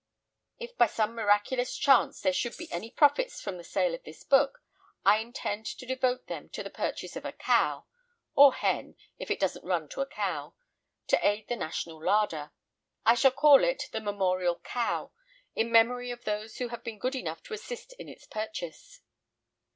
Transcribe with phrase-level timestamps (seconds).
[0.57, 4.23] If by some miraculous chance there should be any profits from the sale of this
[4.23, 4.63] book,
[5.05, 7.85] I intend to devote them to the purchase of a cow
[8.33, 10.55] (or hen, if it doesn't run to a cow),
[11.05, 12.49] to aid the national larder.
[13.05, 15.11] I shall call it "the Memorial Cow,"
[15.53, 19.01] in memory of those who have been good enough to assist in its purchase.